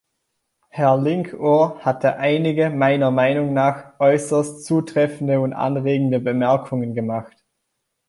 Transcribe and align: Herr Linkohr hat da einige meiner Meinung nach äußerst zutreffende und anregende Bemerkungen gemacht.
Herr 0.69 0.97
Linkohr 0.97 1.77
hat 1.81 2.03
da 2.03 2.13
einige 2.13 2.71
meiner 2.71 3.11
Meinung 3.11 3.53
nach 3.53 3.99
äußerst 3.99 4.65
zutreffende 4.65 5.39
und 5.41 5.53
anregende 5.53 6.19
Bemerkungen 6.19 6.95
gemacht. 6.95 7.37